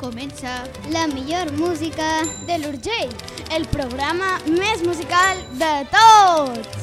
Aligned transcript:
Comença 0.00 0.64
la 0.90 1.06
millor 1.08 1.52
música 1.52 2.06
de 2.48 2.56
l'Urgell, 2.62 3.10
el 3.52 3.66
programa 3.68 4.30
més 4.48 4.80
musical 4.86 5.42
de 5.60 5.72
tots. 5.92 6.78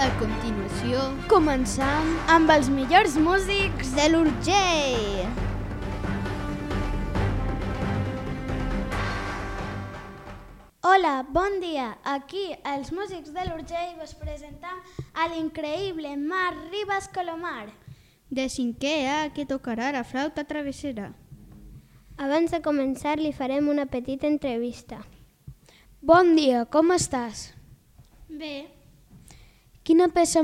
a 0.00 0.08
continuació 0.16 1.04
Començam 1.28 2.16
amb 2.38 2.56
els 2.56 2.72
millors 2.72 3.20
músics 3.20 3.92
de 4.00 4.08
l'Urgell. 4.14 5.49
Hola, 10.90 11.22
bon 11.22 11.60
dia. 11.62 11.98
Aquí, 12.02 12.48
els 12.66 12.88
músics 12.90 13.30
de 13.30 13.42
l'Urgell, 13.46 13.92
vos 14.00 14.10
presentam 14.18 14.78
a 15.14 15.26
l'increïble 15.30 16.16
Mar 16.18 16.54
Ribas 16.72 17.06
Colomar. 17.14 17.68
de 18.28 18.46
cinquè 18.48 18.94
A 19.06 19.18
que 19.34 19.44
tocarà 19.46 19.92
la 19.92 20.02
flauta 20.02 20.42
travessera. 20.44 21.12
Abans 22.16 22.50
de 22.50 22.60
començar 22.62 23.12
li 23.18 23.30
farem 23.32 23.68
una 23.68 23.86
petita 23.86 24.26
entrevista. 24.26 24.98
Bon 26.00 26.34
dia, 26.34 26.64
com 26.64 26.90
estàs? 26.90 27.52
Bé, 28.28 28.66
Quina 29.84 30.08
peça, 30.08 30.42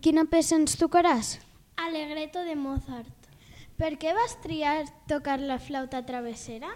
quina 0.00 0.24
peça 0.24 0.56
ens 0.56 0.74
tocaràs? 0.82 1.38
Alegreto 1.76 2.42
de 2.42 2.56
Mozart. 2.56 3.30
Per 3.78 3.92
què 4.02 4.14
vas 4.18 4.34
triar 4.42 4.84
tocar 5.06 5.38
la 5.38 5.60
flauta 5.60 6.02
travessera? 6.06 6.74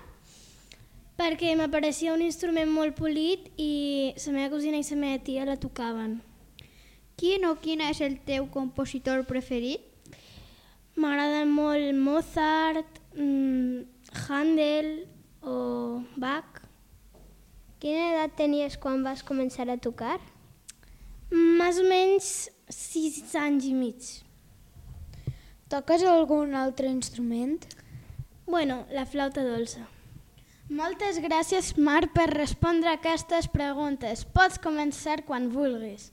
Perquè 1.19 1.51
m'apareixia 1.59 2.13
un 2.15 2.23
instrument 2.23 2.71
molt 2.71 2.95
polit 2.95 3.49
i 3.59 4.15
la 4.15 4.33
meva 4.37 4.53
cosina 4.53 4.79
i 4.79 4.85
la 4.87 4.99
meva 5.01 5.23
tia 5.27 5.47
la 5.49 5.57
tocaven. 5.59 6.21
Quin 7.19 7.43
o 7.49 7.57
quina 7.59 7.89
és 7.91 7.99
el 8.07 8.21
teu 8.23 8.47
compositor 8.55 9.25
preferit? 9.27 9.83
M'agraden 10.95 11.51
molt 11.51 11.99
Mozart, 11.99 13.03
mmm, 13.17 13.83
Handel 14.29 14.93
o 15.43 16.05
Bach. 16.15 16.63
Quina 17.83 18.13
edat 18.13 18.39
tenies 18.39 18.79
quan 18.79 19.03
vas 19.03 19.27
començar 19.27 19.67
a 19.67 19.79
tocar? 19.79 20.21
Més 21.35 21.83
o 21.83 21.91
menys 21.91 22.33
sis 22.71 23.35
anys 23.35 23.67
i 23.67 23.75
mig. 23.75 24.15
Toques 25.69 26.07
algun 26.07 26.55
altre 26.55 26.87
instrument? 26.87 27.59
Bueno, 28.47 28.85
la 28.95 29.05
flauta 29.05 29.43
dolça. 29.43 29.98
Moltes 30.69 31.17
gràcies, 31.25 31.71
Mar, 31.81 32.11
per 32.13 32.27
respondre 32.29 32.91
aquestes 32.93 33.47
preguntes. 33.49 34.27
Pots 34.37 34.61
començar 34.61 35.23
quan 35.25 35.49
vulguis. 35.49 36.11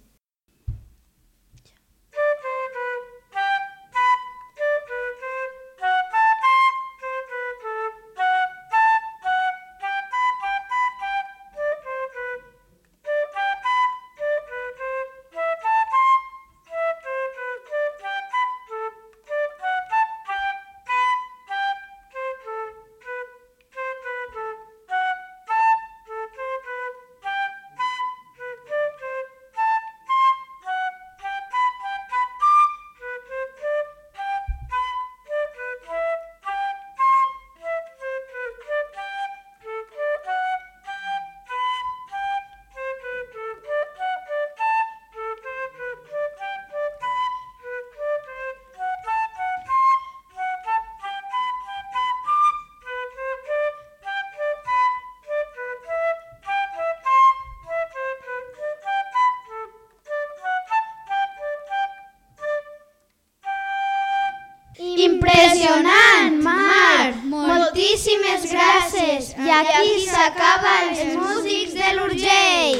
Impressionant, 65.05 66.41
Mar! 66.41 67.13
Moltíssimes 67.29 68.45
gràcies! 68.49 69.33
I 69.37 69.51
aquí 69.53 70.05
s'acaba 70.07 70.71
els 70.85 71.01
músics 71.19 71.75
de 71.77 71.89
l'Urgell! 71.97 72.79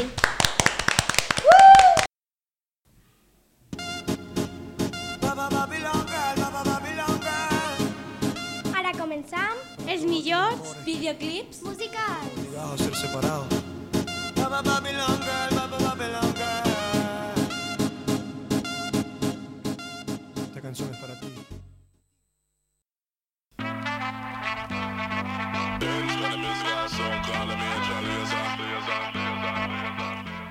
Ara 8.74 8.96
començam 8.98 9.62
els 9.86 10.08
millors 10.10 10.74
videoclips 10.88 11.62
musicals. 11.68 12.42
A 12.58 12.74
ser 12.82 12.96
separado. 13.04 13.46
Baba 14.36 14.62
Babylon 14.66 15.22
girl, 15.28 15.55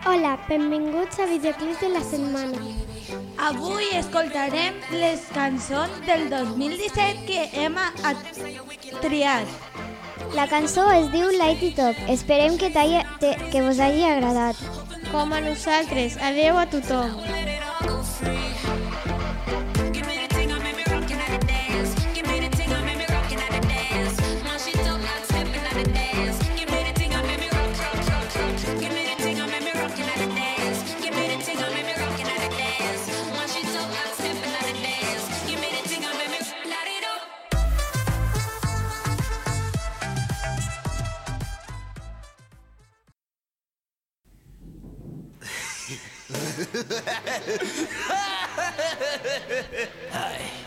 Hola, 0.06 0.38
benvinguts 0.48 1.18
a 1.18 1.24
Videoclips 1.24 1.80
de 1.80 1.88
la 1.88 2.00
setmana. 2.04 2.58
Avui 3.40 3.86
escoltarem 3.96 4.76
les 4.90 5.22
cançons 5.32 6.02
del 6.04 6.26
2017 6.28 7.24
que 7.24 7.46
hem 7.62 7.78
triat. 9.00 9.48
La 10.36 10.44
cançó 10.52 10.84
es 10.92 11.08
diu 11.14 11.32
Light 11.38 11.64
It 11.70 11.80
Up. 11.80 12.04
Esperem 12.12 12.58
que, 12.60 12.68
que 13.50 13.64
vos 13.64 13.80
hagi 13.80 14.04
agradat. 14.04 14.60
Com 15.10 15.32
a 15.32 15.40
nosaltres. 15.40 16.20
Adeu 16.20 16.58
a 16.60 16.66
tothom. 16.66 17.16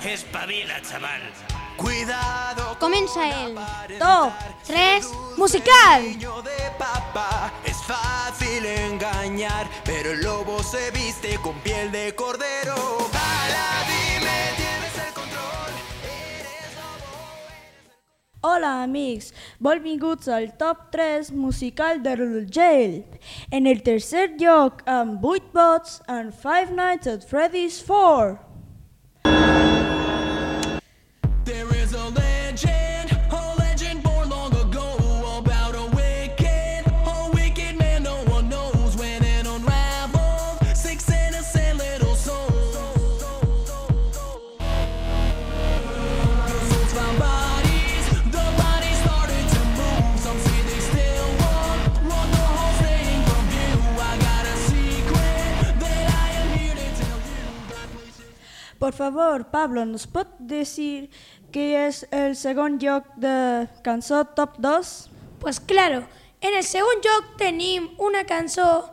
Espavila, 0.04 0.82
chaval. 0.82 1.22
Cuidado 1.78 2.76
Comença 2.80 3.28
el 3.28 3.54
Top 4.00 4.34
3 4.66 5.06
musical! 5.38 6.02
niño 6.02 6.42
de 6.42 6.72
papá. 6.78 7.52
Es 7.64 7.78
fácil 7.84 8.66
engañar, 8.66 9.68
pero 9.84 10.12
el 10.12 10.22
lobo 10.22 10.64
se 10.64 10.90
viste 10.92 11.38
con 11.44 11.54
piel 11.60 11.92
de 11.92 12.16
cordero. 12.16 12.76
Ala, 13.14 13.86
Hola 18.46 18.84
amics, 18.84 19.32
benvinguts 19.58 20.28
al 20.30 20.52
top 20.60 20.92
3 20.94 21.32
musical 21.34 22.04
de 22.04 22.14
l'Urgell. 22.20 23.00
En 23.50 23.66
el 23.66 23.82
tercer 23.82 24.28
lloc 24.38 24.84
amb 24.86 25.26
8 25.26 25.50
vots 25.58 25.96
en 26.06 26.30
Five 26.30 26.70
Nights 26.78 27.10
at 27.10 27.26
Freddy's 27.26 27.82
4. 27.82 28.47
favor, 58.98 59.46
Pablo, 59.52 59.86
¿nos 59.86 60.08
pot 60.08 60.28
decir 60.40 61.12
qué 61.52 61.86
es 61.88 62.08
el 62.12 62.36
segundo 62.36 62.82
joc 62.82 63.06
de 63.16 63.70
cançó 63.84 64.26
Top 64.26 64.58
2? 64.58 65.12
Pues 65.40 65.60
claro, 65.60 66.04
en 66.42 66.56
el 66.56 66.64
segundo 66.64 67.06
joc 67.06 67.38
tenim 67.38 67.90
una 68.00 68.26
cançó 68.26 68.90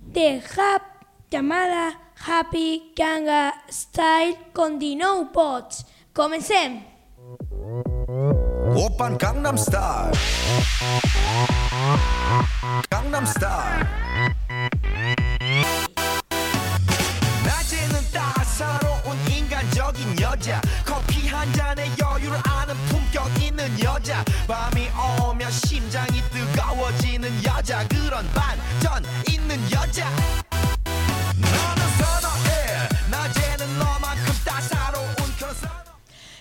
de 0.00 0.40
Hap 0.56 0.82
llamada 1.28 1.98
Happy 2.24 2.92
Ganga 2.94 3.52
Style 3.68 4.38
con 4.52 4.78
Dino 4.78 5.32
Pots. 5.32 5.86
Comencem! 6.12 6.84
Open 8.76 9.18
Gangnam 9.18 9.58
Style 9.58 10.12
Gangnam 12.90 13.26
Style 13.26 14.36
인간적인 19.61 20.19
여자 20.19 20.59
커피 20.83 21.27
한 21.27 21.51
잔에 21.53 21.85
여유를 22.01 22.37
아는 22.43 22.73
품격 22.89 23.29
있는 23.41 23.69
여자 23.83 24.25
밤이 24.47 24.87
오면 25.21 25.51
심장이 25.51 26.21
뜨거워지는 26.31 27.29
여자 27.45 27.87
그런 27.87 28.25
반전 28.33 29.03
있는 29.29 29.57
여자 29.71 30.09
너는 31.37 31.83
선어해 31.99 32.89
낮에는 33.11 33.79
너만큼 33.79 34.33
따사로운 34.43 35.07
그런 35.37 35.53
선어 35.53 35.77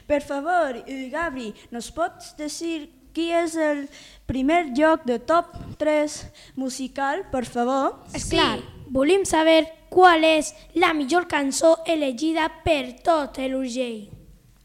Per 0.08 0.22
favor, 0.22 0.84
eh, 0.86 1.10
Gabri, 1.10 1.52
¿nos 1.70 1.90
pots 1.90 2.34
decir 2.38 2.88
qui 3.12 3.32
és 3.32 3.56
el 3.56 3.88
primer 4.26 4.72
lloc 4.76 5.04
de 5.04 5.18
top 5.18 5.46
3 5.78 6.30
musical, 6.54 7.24
per 7.30 7.44
favor? 7.44 7.94
És 8.14 8.28
clar, 8.28 8.60
volim 8.91 9.23
saber 9.25 9.65
qual 9.89 10.23
és 10.23 10.53
la 10.75 10.93
millor 10.93 11.27
cançó 11.31 11.77
elegida 11.87 12.49
per 12.65 12.97
tot 13.03 13.39
l'Urgell. 13.47 14.09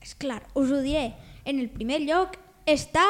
És 0.02 0.14
clar, 0.18 0.42
us 0.54 0.70
ho 0.70 0.82
diré. 0.82 1.14
En 1.46 1.58
el 1.62 1.70
primer 1.70 2.02
lloc 2.04 2.36
està 2.66 3.06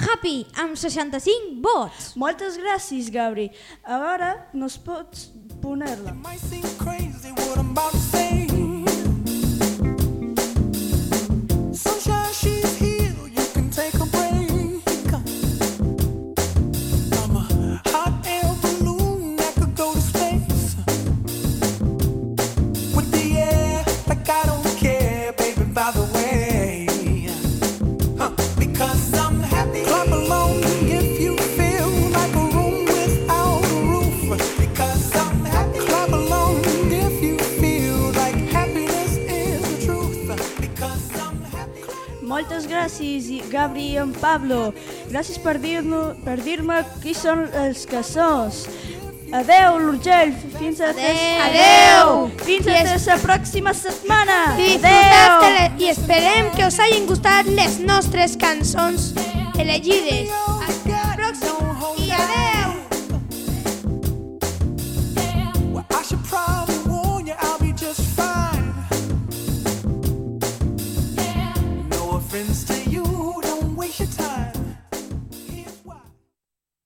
Happy, 0.00 0.46
amb 0.56 0.78
65 0.80 1.60
vots. 1.60 2.14
Moltes 2.16 2.56
gràcies, 2.56 3.10
Gabri. 3.12 3.50
Ara 3.84 4.32
nos 4.56 4.78
pots 4.80 5.28
poner-la. 5.60 6.16
Moltes 42.40 42.64
gràcies, 42.64 43.26
Gabri 43.52 43.82
i 43.92 43.96
en 44.00 44.14
Pablo. 44.16 44.70
Gràcies 45.10 45.36
per 45.44 45.58
dir-me 45.60 45.98
per 46.24 46.38
dir-me 46.40 46.78
qui 47.02 47.12
són 47.12 47.42
els 47.52 47.82
caçons. 47.90 48.62
Adeu, 49.36 49.76
l'Urgell. 49.78 50.32
Fins 50.56 50.80
a 50.80 50.88
Adeu. 50.88 52.30
Fins 52.40 52.66
a 52.66 52.78
es- 52.94 53.04
la 53.06 53.18
pròxima 53.20 53.74
setmana. 53.74 54.56
Le- 54.56 55.84
i 55.84 55.90
esperem 55.90 56.48
que 56.56 56.64
us 56.64 56.80
hagin 56.80 57.04
gustat 57.06 57.44
les 57.44 57.78
nostres 57.78 58.38
cançons 58.40 59.12
elegides. 59.58 60.32